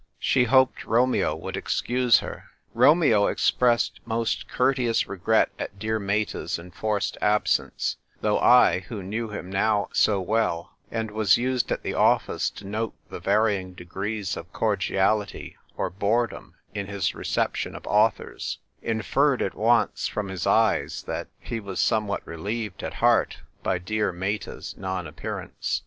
[0.17, 2.45] She hoped Romeo would excuse her.
[2.73, 9.51] Romeo expressed most courteous regret at dear Meta's enforced absence; though 1, who knew him
[9.51, 14.51] now so well, and was used at the office to note the varying degrees of
[14.51, 21.27] cordiality or boredom in his reception of authors, inferred at once from his eyes that
[21.39, 25.79] he was somewhat relieved at heart by dear Meta's non appearance.